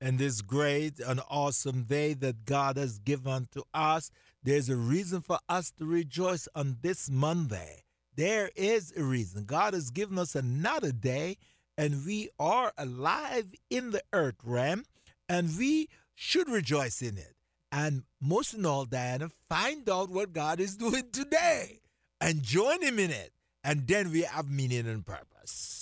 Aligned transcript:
and 0.00 0.18
this 0.18 0.40
great 0.40 0.98
and 0.98 1.20
awesome 1.28 1.84
day 1.84 2.14
that 2.14 2.44
God 2.44 2.76
has 2.76 2.98
given 2.98 3.46
to 3.52 3.64
us. 3.74 4.10
There's 4.42 4.68
a 4.68 4.76
reason 4.76 5.20
for 5.20 5.38
us 5.48 5.70
to 5.72 5.84
rejoice 5.84 6.48
on 6.54 6.78
this 6.82 7.10
Monday. 7.10 7.84
There 8.16 8.50
is 8.56 8.92
a 8.96 9.02
reason. 9.02 9.44
God 9.44 9.74
has 9.74 9.90
given 9.90 10.18
us 10.18 10.34
another 10.34 10.92
day, 10.92 11.36
and 11.76 12.04
we 12.04 12.30
are 12.38 12.72
alive 12.78 13.54
in 13.68 13.90
the 13.90 14.02
earth 14.12 14.36
realm, 14.42 14.84
and 15.28 15.56
we 15.58 15.88
should 16.14 16.48
rejoice 16.48 17.02
in 17.02 17.18
it. 17.18 17.34
And 17.72 18.02
most 18.20 18.54
of 18.54 18.64
all, 18.66 18.84
Diana, 18.84 19.28
find 19.48 19.88
out 19.88 20.10
what 20.10 20.32
God 20.32 20.60
is 20.60 20.76
doing 20.78 21.10
today 21.12 21.80
and 22.20 22.42
join 22.42 22.82
Him 22.82 22.98
in 22.98 23.10
it. 23.10 23.32
And 23.62 23.86
then 23.86 24.10
we 24.10 24.22
have 24.22 24.50
meaning 24.50 24.88
and 24.88 25.04
purpose. 25.04 25.79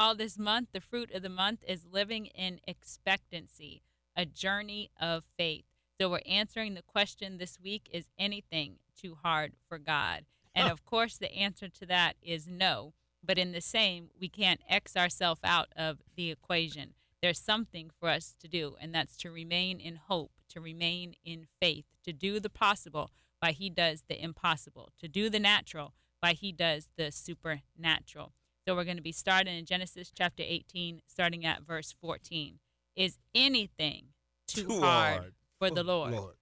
All 0.00 0.14
this 0.14 0.38
month, 0.38 0.68
the 0.72 0.80
fruit 0.80 1.12
of 1.12 1.20
the 1.20 1.28
month 1.28 1.62
is 1.68 1.84
living 1.84 2.24
in 2.26 2.60
expectancy, 2.66 3.82
a 4.16 4.24
journey 4.24 4.90
of 4.98 5.24
faith. 5.36 5.66
So 6.00 6.08
we're 6.08 6.20
answering 6.26 6.72
the 6.72 6.80
question 6.80 7.36
this 7.36 7.58
week 7.62 7.86
is 7.92 8.08
anything 8.18 8.76
too 8.98 9.18
hard 9.22 9.52
for 9.68 9.78
God? 9.78 10.24
And 10.54 10.72
of 10.72 10.86
course, 10.86 11.18
the 11.18 11.30
answer 11.34 11.68
to 11.68 11.84
that 11.84 12.16
is 12.22 12.48
no. 12.48 12.94
But 13.22 13.36
in 13.36 13.52
the 13.52 13.60
same, 13.60 14.08
we 14.18 14.30
can't 14.30 14.62
X 14.66 14.96
ourselves 14.96 15.42
out 15.44 15.68
of 15.76 15.98
the 16.16 16.30
equation. 16.30 16.94
There's 17.20 17.38
something 17.38 17.90
for 18.00 18.08
us 18.08 18.34
to 18.40 18.48
do, 18.48 18.76
and 18.80 18.94
that's 18.94 19.18
to 19.18 19.30
remain 19.30 19.78
in 19.78 19.96
hope 19.96 20.32
to 20.50 20.60
remain 20.60 21.14
in 21.24 21.46
faith, 21.60 21.84
to 22.04 22.12
do 22.12 22.40
the 22.40 22.50
possible 22.50 23.10
while 23.40 23.52
he 23.52 23.70
does 23.70 24.04
the 24.08 24.22
impossible, 24.22 24.90
to 24.98 25.08
do 25.08 25.30
the 25.30 25.40
natural 25.40 25.94
while 26.20 26.34
he 26.34 26.52
does 26.52 26.88
the 26.96 27.10
supernatural. 27.10 28.32
So 28.66 28.74
we're 28.74 28.84
going 28.84 28.96
to 28.96 29.02
be 29.02 29.12
starting 29.12 29.58
in 29.58 29.64
Genesis 29.64 30.12
chapter 30.14 30.42
18, 30.46 31.00
starting 31.06 31.46
at 31.46 31.62
verse 31.62 31.94
14. 32.00 32.58
Is 32.94 33.18
anything 33.34 34.06
too, 34.46 34.64
too 34.64 34.80
hard, 34.80 35.18
hard, 35.18 35.34
for 35.58 35.70
the 35.70 35.82
Lord? 35.82 36.12
Lord? 36.12 36.34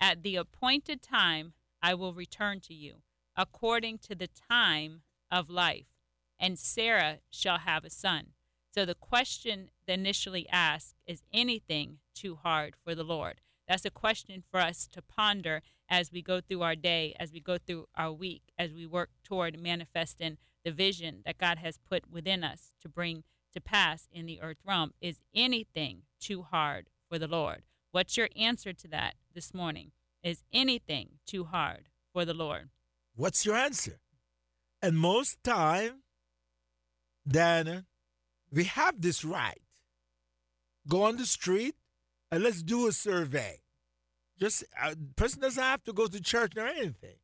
At 0.00 0.22
the 0.22 0.36
appointed 0.36 1.02
time, 1.02 1.52
I 1.82 1.94
will 1.94 2.14
return 2.14 2.60
to 2.60 2.74
you, 2.74 3.02
according 3.36 3.98
to 3.98 4.14
the 4.14 4.28
time 4.28 5.02
of 5.30 5.50
life, 5.50 5.86
and 6.38 6.58
Sarah 6.58 7.18
shall 7.30 7.58
have 7.58 7.84
a 7.84 7.90
son. 7.90 8.28
So 8.74 8.86
the 8.86 8.94
question 8.94 9.68
that 9.86 9.98
initially 9.98 10.48
asked 10.48 10.94
is 11.06 11.22
anything 11.32 11.98
too 12.14 12.36
hard 12.42 12.74
for 12.82 12.94
the 12.94 13.04
Lord? 13.04 13.40
That's 13.68 13.84
a 13.84 13.90
question 13.90 14.42
for 14.50 14.60
us 14.60 14.88
to 14.92 15.02
ponder 15.02 15.62
as 15.88 16.10
we 16.10 16.22
go 16.22 16.40
through 16.40 16.62
our 16.62 16.76
day, 16.76 17.14
as 17.20 17.32
we 17.32 17.40
go 17.40 17.58
through 17.58 17.86
our 17.96 18.12
week, 18.12 18.42
as 18.58 18.72
we 18.72 18.86
work 18.86 19.10
toward 19.22 19.60
manifesting 19.60 20.38
the 20.64 20.72
vision 20.72 21.22
that 21.24 21.38
God 21.38 21.58
has 21.58 21.78
put 21.78 22.10
within 22.10 22.44
us 22.44 22.72
to 22.82 22.88
bring 22.88 23.24
to 23.52 23.60
pass 23.60 24.08
in 24.12 24.26
the 24.26 24.40
earth 24.40 24.58
realm. 24.64 24.92
Is 25.00 25.20
anything 25.34 26.02
too 26.20 26.42
hard 26.42 26.88
for 27.08 27.18
the 27.18 27.26
Lord? 27.26 27.62
What's 27.92 28.16
your 28.16 28.28
answer 28.36 28.72
to 28.72 28.88
that 28.88 29.14
this 29.34 29.52
morning? 29.52 29.92
Is 30.22 30.42
anything 30.52 31.18
too 31.26 31.44
hard 31.44 31.88
for 32.12 32.24
the 32.24 32.34
Lord? 32.34 32.68
What's 33.16 33.44
your 33.44 33.56
answer? 33.56 34.00
And 34.82 34.96
most 34.96 35.42
time, 35.42 36.02
then 37.26 37.86
we 38.52 38.64
have 38.64 39.00
this 39.00 39.24
right. 39.24 39.60
Go 40.88 41.02
on 41.04 41.16
the 41.16 41.26
street 41.26 41.74
and 42.30 42.42
let's 42.42 42.62
do 42.62 42.86
a 42.86 42.92
survey. 42.92 43.60
Just 44.38 44.64
a 44.82 44.90
uh, 44.90 44.94
person 45.16 45.42
doesn't 45.42 45.62
have 45.62 45.84
to 45.84 45.92
go 45.92 46.06
to 46.06 46.20
church 46.20 46.56
or 46.56 46.66
anything. 46.66 47.16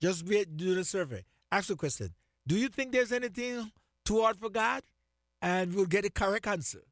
Just 0.00 0.24
be, 0.24 0.44
do 0.44 0.74
the 0.74 0.84
survey. 0.84 1.24
Ask 1.50 1.68
the 1.68 1.76
question: 1.76 2.14
Do 2.46 2.56
you 2.56 2.68
think 2.68 2.92
there's 2.92 3.12
anything 3.12 3.72
too 4.04 4.20
hard 4.20 4.38
for 4.38 4.50
God? 4.50 4.82
And 5.40 5.74
we'll 5.74 5.86
get 5.86 6.04
a 6.04 6.10
correct 6.10 6.46
answer. 6.46 6.82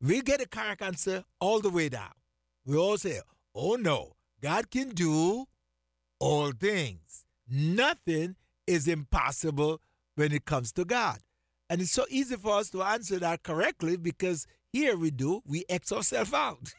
We'll 0.00 0.22
get 0.22 0.40
a 0.40 0.48
correct 0.48 0.82
answer 0.82 1.24
all 1.40 1.60
the 1.60 1.70
way 1.70 1.88
down. 1.88 2.12
We 2.66 2.76
all 2.76 2.98
say, 2.98 3.20
"Oh 3.54 3.76
no, 3.76 4.16
God 4.40 4.70
can 4.70 4.90
do 4.90 5.46
all 6.18 6.52
things. 6.52 7.24
Nothing 7.48 8.36
is 8.66 8.88
impossible 8.88 9.80
when 10.14 10.32
it 10.32 10.44
comes 10.44 10.72
to 10.72 10.84
God." 10.84 11.20
And 11.70 11.80
it's 11.80 11.92
so 11.92 12.04
easy 12.08 12.36
for 12.36 12.58
us 12.58 12.70
to 12.70 12.82
answer 12.82 13.18
that 13.18 13.42
correctly 13.42 13.96
because 13.96 14.46
here 14.72 14.96
we 14.96 15.10
do, 15.10 15.42
we 15.46 15.64
X 15.68 15.92
ourselves 15.92 16.32
out. 16.32 16.74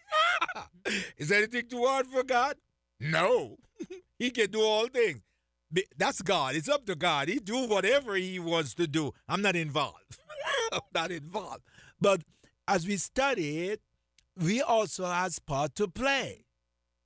Is 1.18 1.32
anything 1.32 1.68
too 1.68 1.86
hard 1.86 2.08
for 2.08 2.24
God? 2.24 2.58
No. 3.00 3.58
he 4.20 4.32
can 4.32 4.52
do 4.52 4.62
all 4.62 4.88
things. 4.88 5.22
That's 5.98 6.22
God. 6.22 6.56
It's 6.56 6.70
up 6.70 6.86
to 6.86 6.96
God. 6.96 7.28
He 7.28 7.40
do 7.40 7.68
whatever 7.68 8.16
he 8.16 8.40
wants 8.40 8.74
to 8.76 8.88
do. 8.88 9.14
I'm 9.28 9.42
not 9.42 9.56
involved. 9.56 10.18
I'm 10.72 10.82
not 10.94 11.12
involved. 11.12 11.64
But 12.00 12.22
as 12.68 12.88
we 12.88 12.98
study 12.98 13.70
it, 13.70 13.82
we 14.38 14.62
also 14.62 15.06
has 15.06 15.40
part 15.40 15.76
to 15.76 15.88
play. 15.88 16.46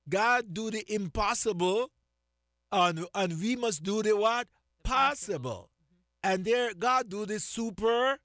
God 0.08 0.52
do 0.52 0.70
the 0.70 0.84
impossible, 0.92 1.90
and, 2.72 3.06
and 3.14 3.40
we 3.40 3.56
must 3.56 3.82
do 3.82 4.02
the 4.02 4.16
what? 4.16 4.48
Possible. 4.82 5.70
Mm-hmm. 5.70 6.32
And 6.32 6.44
there 6.44 6.74
God 6.74 7.08
do 7.08 7.24
the 7.26 7.40
supernatural. 7.40 8.18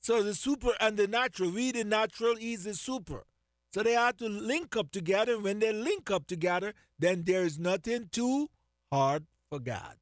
So 0.00 0.22
the 0.22 0.34
super 0.34 0.72
and 0.80 0.96
the 0.96 1.06
natural, 1.06 1.50
we 1.50 1.72
the 1.72 1.84
natural, 1.84 2.36
is 2.40 2.64
the 2.64 2.74
super. 2.74 3.24
So 3.78 3.84
they 3.84 3.92
have 3.92 4.16
to 4.16 4.28
link 4.28 4.76
up 4.76 4.90
together. 4.90 5.38
When 5.38 5.60
they 5.60 5.72
link 5.72 6.10
up 6.10 6.26
together, 6.26 6.74
then 6.98 7.22
there 7.22 7.44
is 7.44 7.60
nothing 7.60 8.08
too 8.10 8.50
hard 8.90 9.26
for 9.48 9.60
God. 9.60 9.98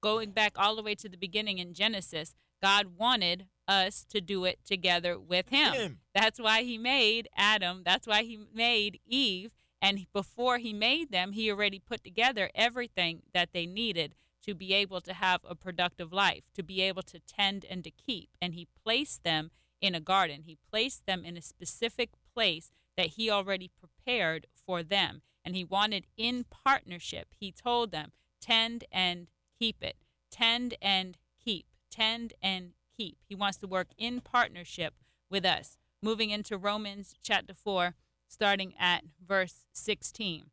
Going 0.00 0.30
back 0.30 0.54
all 0.56 0.74
the 0.74 0.82
way 0.82 0.94
to 0.94 1.10
the 1.10 1.18
beginning 1.18 1.58
in 1.58 1.74
Genesis, 1.74 2.34
God 2.62 2.96
wanted 2.96 3.44
us 3.68 4.06
to 4.08 4.22
do 4.22 4.46
it 4.46 4.60
together 4.64 5.18
with 5.18 5.50
him. 5.50 5.74
him. 5.74 5.98
That's 6.14 6.40
why 6.40 6.62
he 6.62 6.78
made 6.78 7.28
Adam. 7.36 7.82
That's 7.84 8.06
why 8.06 8.22
he 8.22 8.38
made 8.54 9.00
Eve. 9.06 9.50
And 9.82 10.06
before 10.14 10.56
he 10.56 10.72
made 10.72 11.10
them, 11.10 11.32
he 11.32 11.50
already 11.50 11.80
put 11.80 12.04
together 12.04 12.48
everything 12.54 13.20
that 13.34 13.50
they 13.52 13.66
needed 13.66 14.14
to 14.46 14.54
be 14.54 14.72
able 14.72 15.02
to 15.02 15.12
have 15.12 15.42
a 15.46 15.54
productive 15.54 16.10
life, 16.10 16.44
to 16.54 16.62
be 16.62 16.80
able 16.80 17.02
to 17.02 17.18
tend 17.18 17.66
and 17.68 17.84
to 17.84 17.90
keep. 17.90 18.30
And 18.40 18.54
he 18.54 18.66
placed 18.82 19.24
them 19.24 19.50
in 19.82 19.94
a 19.94 20.00
garden. 20.00 20.44
He 20.44 20.56
placed 20.70 21.04
them 21.04 21.22
in 21.22 21.36
a 21.36 21.42
specific 21.42 22.08
place 22.34 22.70
that 22.96 23.06
he 23.06 23.30
already 23.30 23.70
prepared 23.78 24.46
for 24.54 24.82
them. 24.82 25.22
And 25.44 25.54
he 25.54 25.64
wanted 25.64 26.06
in 26.16 26.44
partnership, 26.44 27.28
he 27.38 27.52
told 27.52 27.90
them, 27.90 28.12
tend 28.40 28.84
and 28.90 29.28
keep 29.58 29.82
it. 29.82 29.96
Tend 30.30 30.74
and 30.80 31.16
keep. 31.42 31.66
Tend 31.90 32.32
and 32.42 32.72
keep. 32.96 33.18
He 33.28 33.34
wants 33.34 33.58
to 33.58 33.66
work 33.66 33.88
in 33.98 34.20
partnership 34.20 34.94
with 35.30 35.44
us. 35.44 35.76
Moving 36.02 36.30
into 36.30 36.56
Romans 36.56 37.14
chapter 37.22 37.54
4, 37.54 37.94
starting 38.28 38.74
at 38.78 39.04
verse 39.26 39.66
16. 39.72 40.46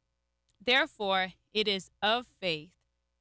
Therefore, 0.64 1.34
it 1.54 1.68
is 1.68 1.90
of 2.02 2.28
faith 2.40 2.72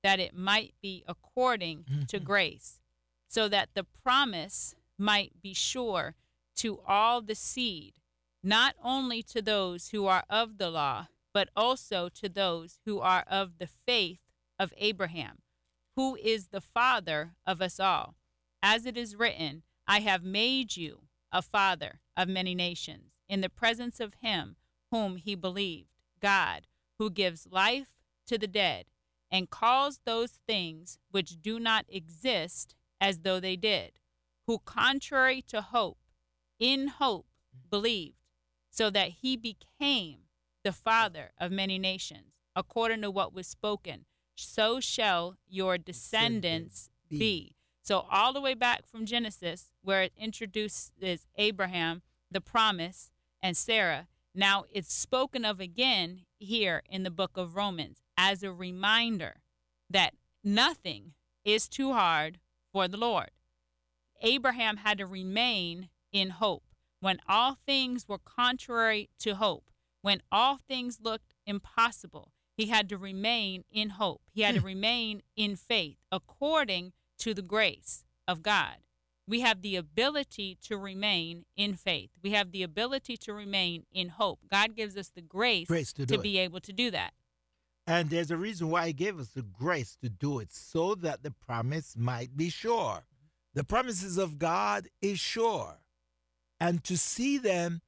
that 0.03 0.21
it 0.21 0.35
might 0.37 0.75
be 0.83 1.05
according 1.07 1.85
to 2.09 2.17
mm-hmm. 2.17 2.27
grace, 2.27 2.81
so 3.29 3.49
that 3.49 3.71
the 3.75 3.85
promise 3.85 4.75
might 4.99 5.33
be 5.43 5.55
sure 5.55 6.15
to 6.57 6.81
all 6.87 7.21
the 7.23 7.35
seed, 7.35 7.95
not 8.43 8.75
only 8.83 9.23
to 9.23 9.43
those 9.43 9.89
who 9.89 10.07
are 10.07 10.25
of 10.31 10.59
the 10.59 10.71
law, 10.71 11.09
but 11.33 11.49
also 11.57 12.09
to 12.09 12.29
those 12.29 12.79
who 12.85 12.99
are 13.01 13.25
of 13.29 13.59
the 13.59 13.67
faith 13.67 14.21
of 14.59 14.73
Abraham, 14.77 15.39
who 15.97 16.17
is 16.17 16.49
the 16.49 16.61
father 16.61 17.35
of 17.47 17.61
us 17.61 17.79
all. 17.79 18.17
As 18.63 18.87
it 18.87 18.97
is 18.97 19.17
written, 19.17 19.63
I 19.87 20.01
have 20.01 20.23
made 20.23 20.77
you 20.77 21.03
a 21.33 21.43
father 21.43 22.01
of 22.17 22.29
many 22.29 22.55
nations, 22.55 23.13
in 23.29 23.41
the 23.41 23.49
presence 23.49 24.01
of 24.01 24.15
him 24.21 24.57
whom 24.91 25.17
he 25.17 25.35
believed, 25.35 25.89
God, 26.21 26.67
who 26.99 27.11
gives 27.11 27.47
life 27.51 27.89
to 28.27 28.37
the 28.39 28.47
dead 28.47 28.87
and 29.31 29.51
calls 29.51 30.01
those 30.05 30.41
things 30.47 30.99
which 31.11 31.41
do 31.41 31.61
not 31.61 31.87
exist 31.89 32.75
as 33.01 33.21
though 33.21 33.41
they 33.41 33.57
did, 33.57 33.93
who, 34.47 34.59
contrary 34.59 35.41
to 35.43 35.63
hope, 35.63 35.99
in 36.59 36.89
hope 36.89 37.27
mm. 37.57 37.71
believed, 37.71 38.17
so 38.71 38.91
that 38.91 39.11
he 39.21 39.37
became 39.37 40.19
the 40.65 40.73
father 40.73 41.33
of 41.39 41.51
many 41.51 41.79
nations, 41.79 42.35
according 42.55 43.03
to 43.03 43.11
what 43.11 43.35
was 43.35 43.47
spoken. 43.47 44.05
So 44.37 44.81
shall 44.81 45.37
your 45.49 45.77
descendants 45.79 46.91
be. 47.11 47.57
So, 47.83 48.07
all 48.11 48.33
the 48.33 48.41
way 48.41 48.55
back 48.55 48.87
from 48.87 49.07
Genesis, 49.07 49.73
where 49.83 50.03
it 50.03 50.13
introduces 50.17 51.27
Abraham, 51.37 52.03
the 52.31 52.41
promise, 52.41 53.11
and 53.43 53.57
Sarah, 53.57 54.07
Now 54.35 54.65
it's 54.73 54.95
spoken 54.95 55.45
of 55.45 55.59
again 55.59 56.21
here 56.39 56.83
in 56.89 57.03
the 57.03 57.11
book 57.11 57.37
of 57.37 57.57
Romans 57.57 58.03
as 58.17 58.43
a 58.43 58.53
reminder 58.53 59.43
that 59.89 60.15
nothing 60.45 61.15
is 61.45 61.69
too 61.69 61.93
hard 61.93 62.39
for 62.73 62.87
the 62.87 62.97
Lord. 62.97 63.31
Abraham 64.23 64.79
had 64.79 64.99
to 64.99 65.07
remain 65.07 65.89
in 66.13 66.31
hope 66.31 66.63
when 67.01 67.19
all 67.29 67.59
things 67.67 68.07
were 68.07 68.19
contrary 68.19 69.11
to 69.19 69.35
hope, 69.35 69.71
when 70.03 70.23
all 70.31 70.59
things 70.69 70.99
looked 71.03 71.35
impossible. 71.47 72.33
He 72.57 72.67
had 72.67 72.89
to 72.91 72.99
remain 72.99 73.65
in 73.73 73.91
hope. 73.91 74.21
He 74.33 74.43
had 74.43 74.55
to 74.55 74.61
hmm. 74.61 74.67
remain 74.67 75.23
in 75.35 75.57
faith 75.57 75.97
according 76.13 76.93
to 77.19 77.33
the 77.33 77.43
grace 77.43 78.05
of 78.29 78.43
God. 78.43 78.77
We 79.27 79.41
have 79.41 79.63
the 79.63 79.77
ability 79.77 80.59
to 80.65 80.77
remain 80.77 81.45
in 81.57 81.75
faith. 81.75 82.11
We 82.23 82.33
have 82.33 82.51
the 82.51 82.63
ability 82.63 83.17
to 83.19 83.33
remain 83.33 83.85
in 83.93 84.09
hope. 84.09 84.41
God 84.51 84.75
gives 84.75 84.97
us 84.97 85.09
the 85.09 85.23
grace, 85.23 85.69
grace 85.69 85.93
to, 85.95 86.07
to 86.07 86.19
be 86.19 86.39
able 86.39 86.61
to 86.61 86.73
do 86.73 86.91
that. 86.91 87.15
And 87.87 88.11
there's 88.11 88.31
a 88.31 88.37
reason 88.37 88.71
why 88.71 88.89
He 88.89 88.93
gave 88.93 89.19
us 89.19 89.29
the 89.29 89.43
grace 89.43 89.97
to 90.03 90.09
do 90.09 90.41
it, 90.41 90.53
so 90.53 90.95
that 90.97 91.23
the 91.23 91.31
promise 91.31 91.95
might 91.97 92.37
be 92.37 92.51
sure. 92.51 93.05
The 93.55 93.65
promises 93.65 94.19
of 94.19 94.39
God 94.39 94.89
is 95.01 95.19
sure. 95.19 95.79
And 96.61 96.85
to 96.85 96.97
see 96.97 97.39
them 97.39 97.81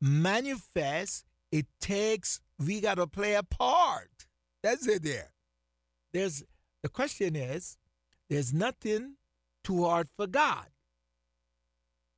manifest, 0.00 1.24
it 1.52 1.66
takes, 1.80 2.40
we 2.58 2.80
got 2.80 2.94
to 2.94 3.06
play 3.06 3.34
a 3.34 3.42
part. 3.42 4.26
That's 4.62 4.86
it 4.88 5.02
there. 5.02 5.32
There's, 6.12 6.42
the 6.82 6.88
question 6.88 7.36
is, 7.36 7.76
there's 8.30 8.52
nothing 8.52 9.16
too 9.62 9.84
hard 9.84 10.08
for 10.16 10.26
God. 10.26 10.66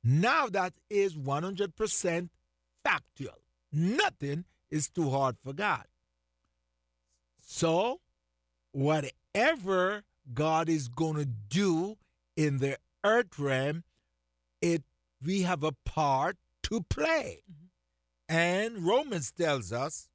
Now 0.03 0.47
that 0.47 0.73
is 0.89 1.15
100% 1.15 2.29
factual. 2.83 3.41
Nothing 3.71 4.45
is 4.71 4.89
too 4.89 5.09
hard 5.09 5.35
for 5.43 5.53
God. 5.53 5.85
So, 7.45 7.99
whatever 8.71 10.03
God 10.33 10.69
is 10.69 10.87
going 10.87 11.15
to 11.15 11.25
do 11.25 11.97
in 12.35 12.59
the 12.59 12.77
earth 13.03 13.39
realm, 13.39 13.83
it 14.61 14.83
we 15.23 15.41
have 15.43 15.63
a 15.63 15.73
part 15.85 16.37
to 16.63 16.81
play. 16.89 17.41
Mm-hmm. 17.49 18.35
And 18.35 18.85
Romans 18.85 19.31
tells 19.31 19.71
us, 19.71 20.09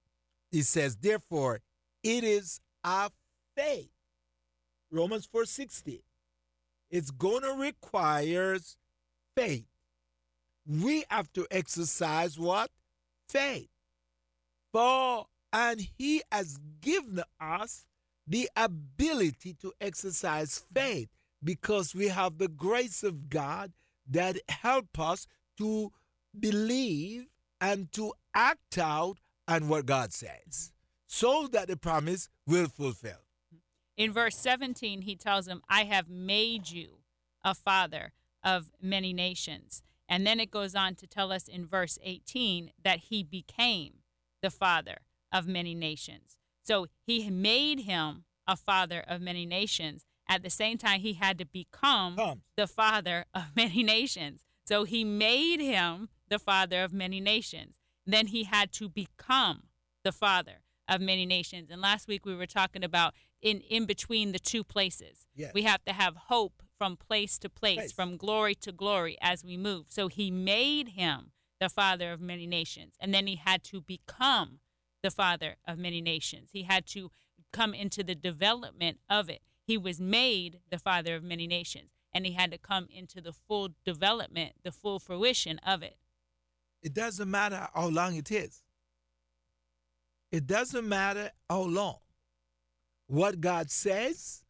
he 0.51 0.63
says, 0.63 0.97
therefore, 0.97 1.61
it 2.03 2.25
is 2.25 2.61
our 2.85 3.09
faith. 3.57 3.91
Romans 4.91 5.27
4:60. 5.27 6.03
It's 6.91 7.11
going 7.11 7.43
to 7.43 7.55
require 7.55 8.59
faith. 9.35 9.65
We 10.67 11.05
have 11.09 11.33
to 11.33 11.47
exercise 11.51 12.39
what? 12.39 12.71
Faith. 13.29 13.71
For 14.73 15.27
and 15.53 15.89
he 15.99 16.23
has 16.31 16.59
given 16.81 17.23
us 17.41 17.87
the 18.27 18.49
ability 18.57 19.55
to 19.55 19.73
exercise 19.81 20.65
faith 20.75 21.09
because 21.43 21.95
we 21.95 22.09
have 22.09 22.39
the 22.39 22.49
grace 22.49 23.03
of 23.03 23.29
God 23.29 23.73
that 24.13 24.39
help 24.49 24.99
us 24.99 25.27
to 25.59 25.93
believe 26.39 27.27
and 27.61 27.93
to 27.93 28.13
act 28.35 28.79
out 28.79 29.19
on 29.47 29.69
what 29.69 29.87
God 29.87 30.13
says 30.13 30.73
so 31.07 31.47
that 31.53 31.69
the 31.69 31.77
promise 31.77 32.29
will 32.47 32.69
fulfill. 32.69 33.27
In 33.97 34.13
verse 34.13 34.37
17, 34.37 35.03
he 35.03 35.15
tells 35.15 35.47
him, 35.47 35.63
I 35.69 35.85
have 35.85 36.09
made 36.09 36.71
you 36.71 37.01
a 37.45 37.55
father 37.55 38.13
of 38.43 38.71
many 38.81 39.13
nations. 39.13 39.83
And 40.09 40.27
then 40.27 40.41
it 40.41 40.51
goes 40.51 40.75
on 40.75 40.95
to 40.97 41.07
tell 41.07 41.31
us 41.31 41.49
in 41.49 41.67
verse 41.67 41.99
18 42.03 42.73
that 42.83 43.01
he 43.11 43.23
became 43.23 43.95
the 44.41 44.51
father 44.51 44.99
of 45.31 45.47
many 45.47 45.75
nations. 45.75 46.39
So 46.63 46.87
he 47.03 47.31
made 47.31 47.81
him 47.81 48.25
a 48.47 48.57
father 48.57 49.05
of 49.07 49.21
many 49.21 49.47
nations. 49.47 50.07
At 50.33 50.43
the 50.43 50.51
same 50.51 50.79
time, 50.79 51.01
he 51.01 51.13
had 51.13 51.39
to 51.39 51.45
become 51.45 52.17
Come. 52.17 52.43
the 52.57 52.67
father 52.67 53.27
of 53.35 53.45
many 53.57 53.83
nations. 53.83 54.45
So 54.67 54.85
he 54.85 55.05
made 55.05 55.61
him 55.61 56.09
the 56.29 56.39
father 56.39 56.83
of 56.83 56.93
many 56.93 57.21
nations. 57.21 57.75
Then 58.07 58.29
he 58.29 58.45
had 58.45 58.73
to 58.73 58.89
become 58.89 59.65
the 60.05 60.13
father 60.13 60.63
of 60.89 61.01
many 61.01 61.27
nations. 61.27 61.69
And 61.71 61.81
last 61.81 62.09
week 62.09 62.25
we 62.25 62.35
were 62.35 62.47
talking 62.47 62.83
about 62.83 63.15
in, 63.43 63.61
in 63.61 63.85
between 63.85 64.33
the 64.33 64.39
two 64.39 64.65
places. 64.65 65.27
Yes. 65.35 65.53
We 65.53 65.63
have 65.63 65.85
to 65.85 65.93
have 65.93 66.17
hope 66.17 66.63
from 66.79 66.97
place 66.97 67.39
to 67.39 67.51
place, 67.51 67.77
place, 67.77 67.93
from 67.93 68.17
glory 68.17 68.55
to 68.57 68.73
glory 68.73 69.19
as 69.21 69.45
we 69.45 69.57
move. 69.57 69.87
So 69.89 70.09
he 70.09 70.31
made 70.31 70.89
him 70.91 71.33
the 71.61 71.69
father 71.69 72.11
of 72.11 72.21
many 72.21 72.47
nations. 72.47 72.95
And 72.99 73.13
then 73.13 73.27
he 73.27 73.37
had 73.37 73.63
to 73.65 73.81
become 73.81 74.61
the 75.03 75.11
father 75.11 75.57
of 75.67 75.79
many 75.79 76.01
nations. 76.01 76.51
He 76.53 76.63
had 76.63 76.87
to 76.89 77.11
come 77.53 77.75
into 77.75 78.03
the 78.03 78.15
development 78.15 78.99
of 79.11 79.29
it. 79.29 79.43
He 79.65 79.79
was 79.79 80.01
made 80.01 80.61
the 80.71 80.79
father 80.79 81.15
of 81.15 81.23
many 81.23 81.47
nations, 81.47 81.91
and 82.13 82.27
he 82.27 82.33
had 82.33 82.51
to 82.53 82.59
come 82.59 82.89
into 82.91 83.21
the 83.21 83.33
full 83.33 83.71
development, 83.85 84.55
the 84.65 84.73
full 84.73 84.99
fruition 84.99 85.59
of 85.61 85.83
it. 85.83 85.97
It 86.83 86.95
doesn't 86.95 87.31
matter 87.31 87.69
how 87.75 87.89
long 87.89 88.17
it 88.17 88.31
is. 88.31 88.63
It 90.33 90.47
doesn't 90.47 90.89
matter 90.89 91.31
how 91.49 91.63
long. 91.63 91.99
What 93.07 93.41
God 93.41 93.71
says 93.71 94.43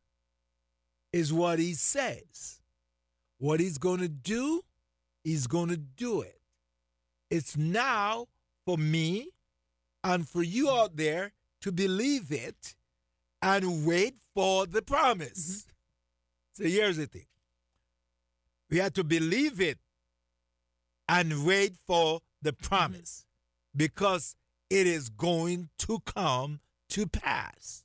is 1.13 1.33
what 1.33 1.59
He 1.59 1.75
says. 1.75 2.61
What 3.39 3.61
He's 3.61 3.79
going 3.79 4.01
to 4.01 4.09
do, 4.09 4.63
He's 5.25 5.47
going 5.47 5.69
to 5.69 5.77
do 5.77 6.23
it. 6.23 6.41
It's 7.31 7.57
now 7.57 8.29
for 8.65 8.79
me 8.79 9.31
and 10.05 10.29
for 10.29 10.43
you 10.43 10.71
out 10.71 10.97
there 10.97 11.33
to 11.63 11.73
believe 11.73 12.31
it 12.31 12.77
and 13.43 13.85
wait 13.85 14.15
for 14.35 14.67
the 14.67 14.81
promise. 14.81 15.67
Mm-hmm. 15.67 16.65
So 16.65 16.69
here's 16.69 16.97
the 16.97 17.07
thing 17.07 17.27
we 18.71 18.79
have 18.79 18.95
to 18.95 19.05
believe 19.05 19.61
it 19.61 19.79
and 21.09 21.45
wait 21.45 21.75
for 21.87 22.21
the 22.41 22.53
promise 22.53 23.25
mm-hmm. 23.27 23.79
because 23.79 24.37
it 24.71 24.87
is 24.87 25.11
going 25.11 25.69
to 25.79 25.99
come 26.07 26.61
to 26.91 27.07
pass. 27.07 27.85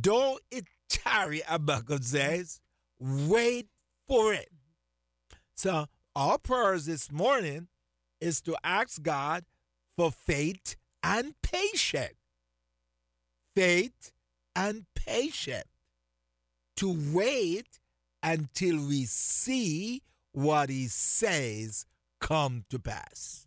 Don't 0.00 0.40
it 0.50 0.66
tarry, 0.88 1.42
Habakkuk 1.46 2.02
says, 2.02 2.60
wait 2.98 3.68
for 4.06 4.32
it. 4.32 4.48
So, 5.54 5.86
our 6.14 6.38
prayers 6.38 6.86
this 6.86 7.10
morning 7.10 7.68
is 8.20 8.40
to 8.42 8.56
ask 8.64 9.02
God 9.02 9.44
for 9.96 10.10
faith 10.10 10.76
and 11.02 11.34
patience. 11.42 12.14
Faith 13.54 14.12
and 14.56 14.86
patient 14.94 15.66
To 16.78 16.96
wait 17.12 17.78
until 18.22 18.76
we 18.76 19.04
see 19.04 20.02
what 20.32 20.68
He 20.68 20.88
says 20.88 21.86
come 22.20 22.64
to 22.70 22.78
pass. 22.78 23.46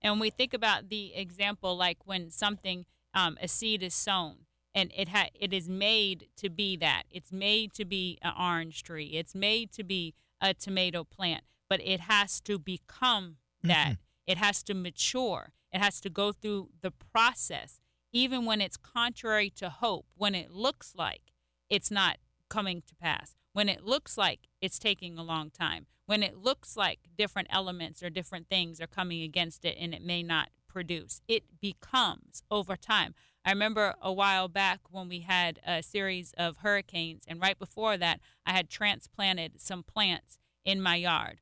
And 0.00 0.20
we 0.20 0.30
think 0.30 0.54
about 0.54 0.88
the 0.88 1.14
example 1.14 1.76
like 1.76 1.98
when 2.04 2.30
something, 2.30 2.86
um, 3.12 3.36
a 3.42 3.48
seed 3.48 3.82
is 3.82 3.94
sown 3.94 4.46
and 4.74 4.90
it 4.96 5.08
ha- 5.08 5.30
it 5.34 5.52
is 5.52 5.68
made 5.68 6.28
to 6.36 6.48
be 6.48 6.76
that. 6.76 7.02
It's 7.10 7.32
made 7.32 7.72
to 7.74 7.84
be 7.84 8.18
an 8.22 8.32
orange 8.38 8.82
tree. 8.82 9.06
It's 9.06 9.34
made 9.34 9.72
to 9.72 9.84
be 9.84 10.14
a 10.40 10.54
tomato 10.54 11.04
plant, 11.04 11.44
but 11.68 11.80
it 11.82 12.00
has 12.00 12.40
to 12.42 12.58
become 12.58 13.36
that. 13.62 13.86
Mm-hmm. 13.86 13.92
It 14.26 14.38
has 14.38 14.62
to 14.64 14.74
mature. 14.74 15.52
It 15.72 15.80
has 15.80 16.00
to 16.00 16.10
go 16.10 16.32
through 16.32 16.70
the 16.80 16.92
process, 17.12 17.79
even 18.12 18.44
when 18.44 18.60
it's 18.60 18.76
contrary 18.76 19.50
to 19.50 19.68
hope, 19.68 20.06
when 20.16 20.34
it 20.34 20.50
looks 20.50 20.94
like 20.96 21.32
it's 21.68 21.90
not 21.90 22.18
coming 22.48 22.82
to 22.86 22.94
pass, 22.96 23.34
when 23.52 23.68
it 23.68 23.84
looks 23.84 24.18
like 24.18 24.48
it's 24.60 24.78
taking 24.78 25.18
a 25.18 25.22
long 25.22 25.50
time, 25.50 25.86
when 26.06 26.22
it 26.22 26.36
looks 26.36 26.76
like 26.76 27.00
different 27.16 27.48
elements 27.50 28.02
or 28.02 28.10
different 28.10 28.48
things 28.48 28.80
are 28.80 28.86
coming 28.86 29.22
against 29.22 29.64
it 29.64 29.76
and 29.78 29.94
it 29.94 30.02
may 30.02 30.22
not 30.22 30.48
produce. 30.68 31.20
It 31.28 31.44
becomes 31.60 32.42
over 32.50 32.76
time. 32.76 33.14
I 33.44 33.50
remember 33.50 33.94
a 34.00 34.12
while 34.12 34.48
back 34.48 34.80
when 34.90 35.08
we 35.08 35.20
had 35.20 35.60
a 35.66 35.82
series 35.82 36.34
of 36.36 36.58
hurricanes, 36.58 37.24
and 37.26 37.40
right 37.40 37.58
before 37.58 37.96
that, 37.96 38.20
I 38.44 38.52
had 38.52 38.68
transplanted 38.68 39.60
some 39.60 39.82
plants 39.82 40.38
in 40.64 40.82
my 40.82 40.96
yard. 40.96 41.40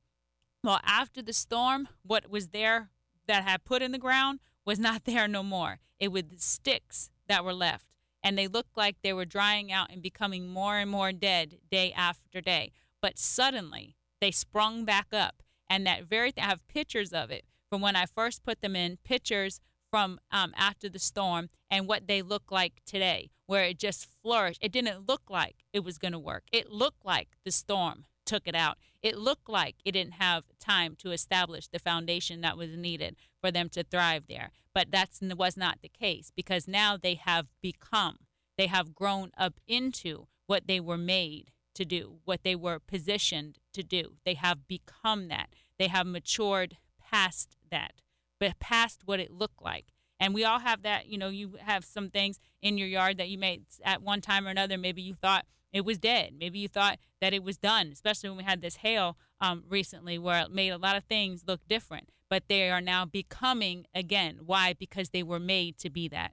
Well, 0.63 0.81
after 0.85 1.23
the 1.23 1.33
storm, 1.33 1.89
what 2.03 2.31
was 2.31 2.49
there 2.49 2.91
that 3.27 3.43
I 3.47 3.51
had 3.51 3.65
put 3.65 3.83
in 3.83 3.93
the 3.93 3.99
ground 3.99 4.41
was 4.69 4.79
not 4.79 5.05
there 5.07 5.27
no 5.27 5.43
more. 5.43 5.81
It 5.99 6.13
was 6.13 6.25
the 6.25 6.39
sticks 6.39 7.11
that 7.27 7.45
were 7.45 7.55
left, 7.55 7.87
and 8.23 8.39
they 8.39 8.47
looked 8.47 8.77
like 8.77 8.97
they 9.03 9.13
were 9.15 9.25
drying 9.25 9.73
out 9.73 9.91
and 9.91 10.03
becoming 10.03 10.47
more 10.47 10.77
and 10.77 10.91
more 10.91 11.11
dead 11.11 11.59
day 11.71 11.93
after 11.93 12.41
day. 12.41 12.73
But 13.01 13.19
suddenly, 13.19 13.97
they 14.21 14.31
sprung 14.31 14.85
back 14.85 15.09
up. 15.13 15.43
And 15.71 15.87
that 15.87 16.05
very 16.05 16.33
I 16.39 16.43
have 16.43 16.67
pictures 16.67 17.13
of 17.13 17.31
it 17.31 17.45
from 17.69 17.83
when 17.83 17.95
I 17.95 18.07
first 18.07 18.43
put 18.43 18.63
them 18.63 18.75
in, 18.75 18.99
pictures 19.05 19.61
from 19.91 20.19
um, 20.31 20.55
after 20.57 20.89
the 20.89 20.99
storm 20.99 21.51
and 21.71 21.87
what 21.87 22.07
they 22.07 22.23
look 22.23 22.51
like 22.51 22.81
today, 22.87 23.31
where 23.47 23.65
it 23.65 23.79
just 23.79 24.09
flourished. 24.23 24.61
It 24.63 24.73
didn't 24.73 25.07
look 25.07 25.23
like 25.29 25.57
it 25.73 25.85
was 25.85 25.99
going 25.99 26.13
to 26.13 26.19
work. 26.19 26.45
It 26.53 26.71
looked 26.71 27.05
like 27.05 27.29
the 27.45 27.51
storm 27.51 28.05
took 28.25 28.49
it 28.49 28.55
out. 28.55 28.79
It 29.03 29.17
looked 29.17 29.49
like 29.49 29.77
it 29.85 29.93
didn't 29.93 30.15
have 30.15 30.45
time 30.59 30.97
to 30.97 31.13
establish 31.13 31.69
the 31.69 31.79
foundation 31.79 32.41
that 32.41 32.57
was 32.57 32.77
needed 32.77 33.17
for 33.41 33.51
them 33.51 33.69
to 33.71 33.85
thrive 33.85 34.25
there. 34.29 34.51
But 34.75 34.91
that 34.91 35.11
was 35.37 35.57
not 35.57 35.79
the 35.83 35.89
case 35.89 36.33
because 36.35 36.67
now 36.67 36.97
they 36.97 37.15
have 37.15 37.47
become, 37.63 38.19
they 38.57 38.67
have 38.67 38.95
grown 38.95 39.31
up 39.39 39.61
into 39.67 40.27
what 40.47 40.67
they 40.67 40.81
were 40.81 40.99
made 40.99 41.53
to 41.75 41.85
do, 41.85 42.17
what 42.25 42.43
they 42.43 42.57
were 42.57 42.81
positioned 42.81 43.59
to 43.73 43.83
do. 43.85 44.15
They 44.25 44.35
have 44.35 44.67
become 44.67 45.29
that. 45.29 45.51
They 45.79 45.89
have 45.89 46.07
matured 46.07 46.77
past 47.01 47.57
that, 47.71 48.03
but 48.41 48.59
past 48.59 49.03
what 49.05 49.21
it 49.21 49.31
looked 49.31 49.63
like. 49.63 49.87
And 50.19 50.35
we 50.35 50.45
all 50.45 50.59
have 50.59 50.83
that, 50.83 51.07
you 51.07 51.17
know, 51.17 51.29
you 51.29 51.57
have 51.61 51.85
some 51.85 52.11
things 52.11 52.41
in 52.61 52.77
your 52.77 52.89
yard 52.89 53.19
that 53.19 53.29
you 53.29 53.39
made 53.39 53.63
at 53.85 54.03
one 54.03 54.21
time 54.21 54.47
or 54.47 54.51
another, 54.51 54.77
maybe 54.77 55.03
you 55.03 55.15
thought 55.15 55.47
it 55.73 55.85
was 55.85 55.99
dead. 55.99 56.35
Maybe 56.39 56.59
you 56.59 56.69
thought 56.69 56.99
that 57.21 57.35
it 57.35 57.43
was 57.43 57.57
done, 57.57 57.91
especially 57.93 58.31
when 58.31 58.39
we 58.39 58.45
had 58.45 58.63
this 58.63 58.77
hail 58.77 59.17
um, 59.41 59.65
recently 59.69 60.19
where 60.19 60.43
it 60.43 60.51
made 60.51 60.71
a 60.71 60.79
lot 60.79 60.97
of 60.97 61.05
things 61.05 61.45
look 61.47 61.61
different. 61.69 62.11
But 62.31 62.45
they 62.49 62.71
are 62.71 62.81
now 62.81 63.05
becoming 63.05 63.87
again. 63.95 64.41
Why? 64.45 64.75
Because 64.75 65.11
they 65.11 65.23
were 65.23 65.41
made 65.41 65.79
to 65.79 65.91
be 65.91 66.09
that. 66.09 66.33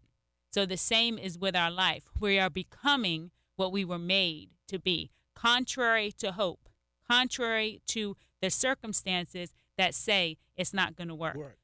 So 0.52 0.66
the 0.66 0.78
same 0.78 1.18
is 1.18 1.38
with 1.38 1.56
our 1.56 1.72
life. 1.72 2.04
We 2.20 2.40
are 2.40 2.50
becoming 2.50 3.32
what 3.56 3.72
we 3.72 3.86
were 3.86 4.00
made 4.00 4.50
to 4.68 4.80
be 4.80 5.12
contrary 5.36 6.12
to 6.14 6.32
hope, 6.32 6.70
contrary 7.08 7.82
to 7.88 8.16
the 8.42 8.50
circumstances 8.50 9.54
that 9.78 9.94
say 9.94 10.38
it's 10.56 10.74
not 10.74 10.96
going 10.96 11.10
to 11.10 11.16
work. 11.16 11.36
work. 11.36 11.58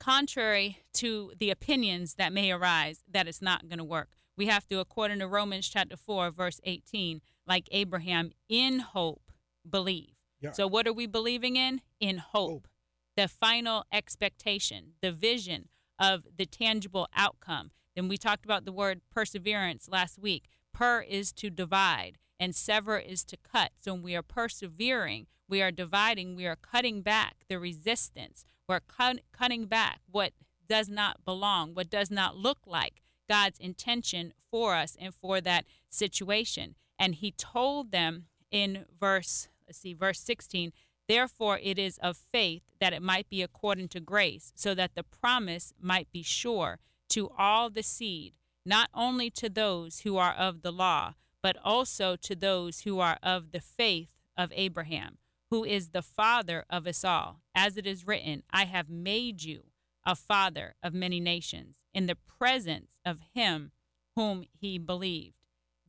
Contrary 0.00 0.78
to 0.94 1.32
the 1.38 1.50
opinions 1.50 2.14
that 2.14 2.32
may 2.32 2.50
arise 2.52 3.02
that 3.10 3.26
it's 3.26 3.42
not 3.42 3.68
going 3.68 3.78
to 3.78 3.84
work. 3.84 4.08
We 4.38 4.46
have 4.46 4.68
to, 4.68 4.78
according 4.78 5.18
to 5.18 5.26
Romans 5.26 5.68
chapter 5.68 5.96
4, 5.96 6.30
verse 6.30 6.60
18, 6.62 7.20
like 7.44 7.68
Abraham, 7.72 8.30
in 8.48 8.78
hope, 8.78 9.32
believe. 9.68 10.14
Yeah. 10.40 10.52
So, 10.52 10.68
what 10.68 10.86
are 10.86 10.92
we 10.92 11.06
believing 11.06 11.56
in? 11.56 11.80
In 11.98 12.18
hope. 12.18 12.50
hope. 12.50 12.68
The 13.16 13.26
final 13.26 13.84
expectation, 13.92 14.92
the 15.02 15.10
vision 15.10 15.68
of 15.98 16.22
the 16.36 16.46
tangible 16.46 17.08
outcome. 17.16 17.72
Then 17.96 18.06
we 18.06 18.16
talked 18.16 18.44
about 18.44 18.64
the 18.64 18.70
word 18.70 19.00
perseverance 19.10 19.88
last 19.90 20.20
week. 20.20 20.44
Per 20.72 21.00
is 21.00 21.32
to 21.32 21.50
divide 21.50 22.18
and 22.38 22.54
sever 22.54 22.96
is 22.96 23.24
to 23.24 23.36
cut. 23.36 23.72
So 23.80 23.94
when 23.94 24.04
we 24.04 24.14
are 24.14 24.22
persevering, 24.22 25.26
we 25.48 25.60
are 25.62 25.72
dividing, 25.72 26.36
we 26.36 26.46
are 26.46 26.54
cutting 26.54 27.02
back 27.02 27.38
the 27.48 27.58
resistance. 27.58 28.44
We're 28.68 28.78
cut, 28.78 29.22
cutting 29.32 29.66
back 29.66 29.98
what 30.08 30.34
does 30.68 30.88
not 30.88 31.24
belong, 31.24 31.74
what 31.74 31.90
does 31.90 32.08
not 32.08 32.36
look 32.36 32.58
like 32.64 33.02
God's 33.28 33.58
intention 33.58 34.32
for 34.50 34.74
us 34.74 34.96
and 35.00 35.14
for 35.14 35.40
that 35.40 35.64
situation. 35.88 36.74
And 36.98 37.16
he 37.16 37.30
told 37.30 37.92
them 37.92 38.24
in 38.50 38.86
verse, 38.98 39.48
let's 39.66 39.78
see, 39.78 39.92
verse 39.92 40.20
16, 40.20 40.72
therefore 41.08 41.58
it 41.62 41.78
is 41.78 41.98
of 41.98 42.16
faith 42.16 42.62
that 42.80 42.92
it 42.92 43.02
might 43.02 43.28
be 43.28 43.42
according 43.42 43.88
to 43.88 44.00
grace, 44.00 44.52
so 44.54 44.74
that 44.74 44.94
the 44.94 45.02
promise 45.02 45.72
might 45.80 46.10
be 46.12 46.22
sure 46.22 46.78
to 47.10 47.30
all 47.38 47.70
the 47.70 47.82
seed, 47.82 48.34
not 48.64 48.88
only 48.94 49.30
to 49.30 49.48
those 49.48 50.00
who 50.00 50.16
are 50.16 50.34
of 50.34 50.62
the 50.62 50.72
law 50.72 51.14
but 51.42 51.56
also 51.64 52.16
to 52.16 52.34
those 52.34 52.80
who 52.80 53.00
are 53.00 53.18
of 53.22 53.52
the 53.52 53.60
faith 53.60 54.08
of 54.36 54.52
Abraham, 54.54 55.18
who 55.50 55.64
is 55.64 55.90
the 55.90 56.02
father 56.02 56.64
of 56.68 56.86
us 56.86 57.04
all. 57.04 57.40
As 57.54 57.76
it 57.76 57.86
is 57.86 58.06
written, 58.06 58.42
I 58.50 58.64
have 58.64 58.88
made 58.88 59.42
you 59.42 59.64
a 60.08 60.16
father 60.16 60.74
of 60.82 60.94
many 60.94 61.20
nations 61.20 61.76
in 61.92 62.06
the 62.06 62.16
presence 62.16 62.98
of 63.04 63.18
him 63.34 63.72
whom 64.16 64.42
he 64.58 64.78
believed. 64.78 65.36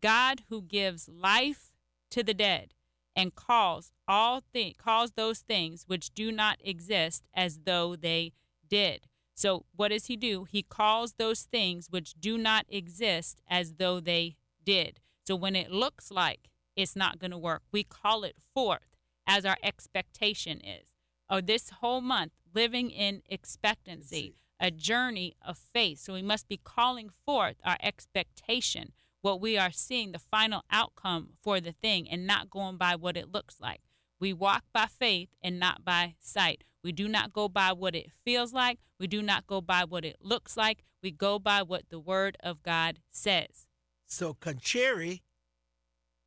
God 0.01 0.41
who 0.49 0.61
gives 0.61 1.07
life 1.07 1.73
to 2.11 2.21
the 2.21 2.33
dead 2.33 2.73
and 3.15 3.33
calls 3.33 3.93
all 4.09 4.41
thi- 4.53 4.75
calls 4.77 5.11
those 5.11 5.39
things 5.39 5.85
which 5.87 6.13
do 6.13 6.33
not 6.33 6.57
exist 6.61 7.27
as 7.33 7.61
though 7.63 7.95
they 7.95 8.33
did. 8.67 9.07
So 9.35 9.65
what 9.73 9.87
does 9.87 10.07
he 10.07 10.17
do? 10.17 10.43
He 10.43 10.63
calls 10.63 11.13
those 11.13 11.43
things 11.43 11.87
which 11.89 12.13
do 12.19 12.37
not 12.37 12.65
exist 12.67 13.41
as 13.49 13.75
though 13.75 14.01
they 14.01 14.35
did. 14.65 14.99
So 15.25 15.33
when 15.33 15.55
it 15.55 15.71
looks 15.71 16.11
like 16.11 16.49
it's 16.75 16.95
not 16.95 17.19
going 17.19 17.31
to 17.31 17.37
work, 17.37 17.61
we 17.71 17.83
call 17.85 18.25
it 18.25 18.35
forth 18.53 18.97
as 19.25 19.45
our 19.45 19.57
expectation 19.63 20.59
is. 20.59 20.98
Or 21.29 21.41
this 21.41 21.69
whole 21.81 22.01
month, 22.01 22.31
living 22.53 22.89
in 22.89 23.21
expectancy, 23.29 24.35
a 24.59 24.71
journey 24.71 25.35
of 25.45 25.57
faith. 25.57 25.99
So 25.99 26.13
we 26.13 26.21
must 26.21 26.47
be 26.47 26.57
calling 26.57 27.09
forth 27.25 27.55
our 27.63 27.77
expectation, 27.81 28.91
what 29.21 29.39
we 29.39 29.57
are 29.57 29.71
seeing, 29.71 30.11
the 30.11 30.19
final 30.19 30.63
outcome 30.71 31.29
for 31.41 31.59
the 31.59 31.71
thing, 31.71 32.09
and 32.09 32.25
not 32.25 32.49
going 32.49 32.77
by 32.77 32.95
what 32.95 33.15
it 33.15 33.31
looks 33.31 33.59
like. 33.61 33.81
We 34.19 34.33
walk 34.33 34.63
by 34.73 34.87
faith 34.87 35.29
and 35.41 35.59
not 35.59 35.85
by 35.85 36.15
sight. 36.19 36.63
We 36.83 36.91
do 36.91 37.07
not 37.07 37.31
go 37.33 37.47
by 37.47 37.71
what 37.73 37.95
it 37.95 38.11
feels 38.25 38.53
like. 38.53 38.79
We 38.99 39.07
do 39.07 39.21
not 39.21 39.47
go 39.47 39.61
by 39.61 39.85
what 39.85 40.03
it 40.05 40.17
looks 40.21 40.57
like. 40.57 40.83
We 41.01 41.11
go 41.11 41.39
by 41.39 41.61
what 41.61 41.89
the 41.89 41.99
Word 41.99 42.37
of 42.41 42.63
God 42.63 42.99
says. 43.11 43.67
So, 44.05 44.33
contrary 44.33 45.23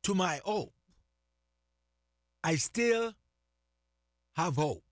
to 0.03 0.15
my 0.15 0.41
hope, 0.43 0.73
I 2.43 2.55
still 2.55 3.13
have 4.35 4.55
hope. 4.55 4.83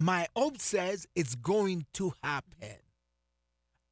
My 0.00 0.26
hope 0.34 0.58
says 0.58 1.06
it's 1.14 1.34
going 1.34 1.84
to 1.94 2.14
happen. 2.22 2.78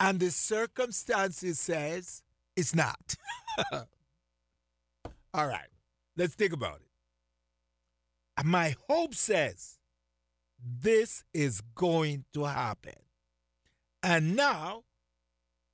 And 0.01 0.19
the 0.19 0.31
circumstances 0.31 1.61
says 1.61 2.23
it's 2.57 2.75
not. 2.75 3.15
All 3.73 5.47
right. 5.47 5.69
Let's 6.17 6.35
think 6.35 6.55
about 6.55 6.81
it. 6.81 8.45
My 8.45 8.75
hope 8.89 9.15
says 9.15 9.79
this 10.61 11.25
is 11.35 11.61
going 11.75 12.25
to 12.33 12.45
happen. 12.45 12.95
And 14.03 14.35
now 14.35 14.85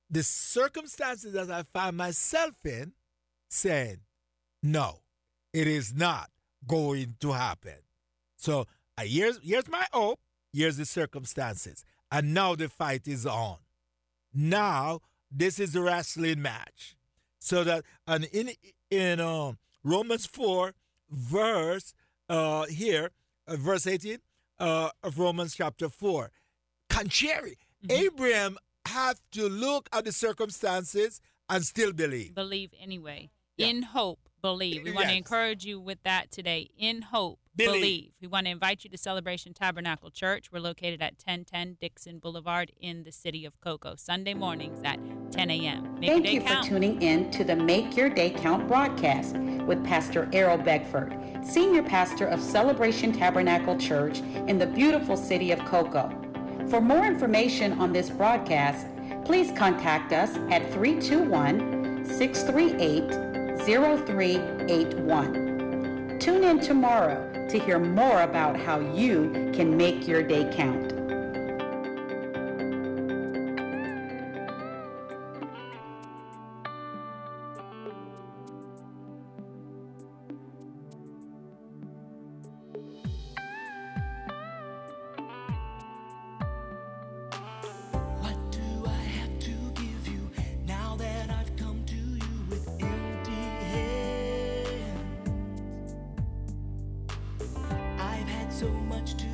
the 0.09 0.23
circumstances 0.23 1.33
that 1.33 1.49
I 1.49 1.63
find 1.73 1.95
myself 1.95 2.55
in 2.65 2.93
saying, 3.49 3.99
no, 4.61 5.01
it 5.53 5.67
is 5.67 5.93
not 5.93 6.29
going 6.67 7.15
to 7.21 7.31
happen. 7.31 7.77
So 8.35 8.65
uh, 8.97 9.03
here's, 9.03 9.39
here's 9.43 9.67
my 9.67 9.85
hope, 9.93 10.19
here's 10.55 10.77
the 10.77 10.85
circumstances. 10.85 11.83
And 12.11 12.33
now 12.33 12.55
the 12.55 12.69
fight 12.69 13.07
is 13.07 13.25
on. 13.25 13.57
Now 14.33 15.01
this 15.31 15.59
is 15.59 15.75
a 15.75 15.81
wrestling 15.81 16.41
match. 16.41 16.95
So 17.39 17.63
that 17.63 17.83
and 18.07 18.25
in 18.25 18.51
in 18.89 19.19
uh, 19.19 19.53
Romans 19.83 20.25
4, 20.25 20.73
verse 21.09 21.93
uh, 22.29 22.65
here, 22.65 23.11
uh, 23.47 23.55
verse 23.55 23.85
18 23.85 24.19
uh, 24.59 24.89
of 25.03 25.19
Romans 25.19 25.55
chapter 25.55 25.89
4, 25.89 26.31
contrary, 26.89 27.57
mm-hmm. 27.85 28.03
Abraham 28.03 28.57
have 28.87 29.19
to 29.31 29.49
look 29.49 29.89
at 29.91 30.05
the 30.05 30.11
circumstances 30.11 31.21
and 31.49 31.63
still 31.63 31.91
believe. 31.91 32.33
Believe 32.33 32.71
anyway. 32.79 33.29
Yeah. 33.57 33.67
In 33.67 33.83
hope, 33.83 34.19
believe. 34.41 34.83
We 34.83 34.91
want 34.91 35.09
to 35.09 35.15
encourage 35.15 35.65
you 35.65 35.79
with 35.79 36.01
that 36.03 36.31
today. 36.31 36.69
In 36.77 37.01
hope, 37.03 37.39
believe. 37.55 37.81
believe. 37.81 38.11
We 38.21 38.27
want 38.27 38.45
to 38.47 38.51
invite 38.51 38.83
you 38.83 38.89
to 38.89 38.97
Celebration 38.97 39.53
Tabernacle 39.53 40.09
Church. 40.09 40.51
We're 40.51 40.59
located 40.59 41.01
at 41.01 41.13
1010 41.13 41.77
Dixon 41.79 42.19
Boulevard 42.19 42.71
in 42.79 43.03
the 43.03 43.11
city 43.11 43.45
of 43.45 43.59
Cocoa. 43.61 43.95
Sunday 43.95 44.33
mornings 44.33 44.79
at 44.83 44.99
10 45.31 45.49
a.m. 45.49 45.99
Make 45.99 46.09
Thank 46.09 46.31
you 46.31 46.41
count. 46.41 46.65
for 46.65 46.71
tuning 46.71 47.01
in 47.01 47.31
to 47.31 47.43
the 47.43 47.55
Make 47.55 47.95
Your 47.95 48.09
Day 48.09 48.29
Count 48.29 48.67
broadcast 48.67 49.35
with 49.37 49.83
Pastor 49.83 50.29
Errol 50.33 50.57
Beckford, 50.57 51.17
Senior 51.43 51.83
Pastor 51.83 52.25
of 52.27 52.41
Celebration 52.41 53.11
Tabernacle 53.11 53.77
Church 53.77 54.19
in 54.47 54.57
the 54.57 54.67
beautiful 54.67 55.17
city 55.17 55.51
of 55.51 55.59
Cocoa. 55.65 56.09
For 56.69 56.81
more 56.81 57.05
information 57.05 57.73
on 57.73 57.93
this 57.93 58.09
broadcast, 58.09 58.87
please 59.23 59.51
contact 59.57 60.13
us 60.13 60.35
at 60.49 60.71
321 60.73 62.05
638 62.05 63.35
0381. 63.65 65.44
Tune 66.25 66.43
in 66.43 66.59
tomorrow 66.59 67.21
to 67.49 67.59
hear 67.59 67.77
more 67.77 68.23
about 68.23 68.59
how 68.59 68.79
you 68.79 69.51
can 69.53 69.77
make 69.77 70.07
your 70.07 70.23
day 70.23 70.51
count. 70.51 71.04
I 98.63 98.67
much 98.87 99.17
take 99.17 99.24